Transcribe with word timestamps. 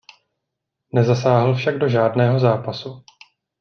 Nezasáhl 0.93 1.55
však 1.55 1.77
do 1.77 1.89
žádného 1.89 2.39
zápasu. 2.39 3.03